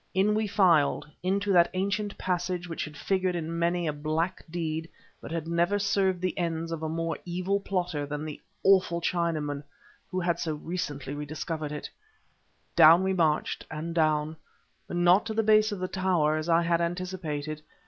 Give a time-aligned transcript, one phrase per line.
[0.15, 4.89] In we filed, into that ancient passage which had figured in many a black deed
[5.21, 9.61] but had never served the ends of a more evil plotter than the awful Chinaman
[10.09, 11.87] who so recently had rediscovered it.
[12.75, 14.37] Down we marched, and down,
[14.87, 17.61] but not to the base of the tower, as I had anticipated.